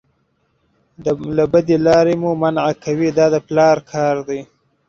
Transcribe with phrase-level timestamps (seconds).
[1.37, 4.39] له بدې لارې مو منع کوي دا د پلار کار دی.